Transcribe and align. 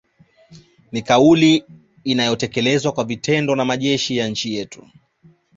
Ni 0.91 1.01
kauli 1.01 1.63
iliyotekelezwa 2.03 2.91
kwa 2.91 3.03
vitendo 3.03 3.55
na 3.55 3.65
majeshi 3.65 4.17
ya 4.17 4.27
nchi 4.27 4.53
yetu 4.55 4.85